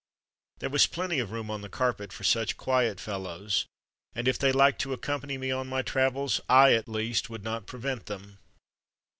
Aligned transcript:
There 0.57 0.71
was 0.71 0.87
plenty 0.87 1.19
of 1.19 1.29
room 1.29 1.51
on 1.51 1.61
the 1.61 1.69
carpet 1.69 2.11
for 2.11 2.23
such 2.23 2.57
quiet 2.57 2.99
fellows, 2.99 3.67
and 4.15 4.27
if 4.27 4.39
they 4.39 4.51
liked 4.51 4.81
to 4.81 4.93
accompany 4.93 5.37
me 5.37 5.51
on 5.51 5.67
my 5.67 5.83
travels 5.83 6.41
I, 6.49 6.73
at 6.73 6.87
least, 6.89 7.29
would 7.29 7.43
not 7.43 7.67
prevent 7.67 8.07
them. 8.07 8.39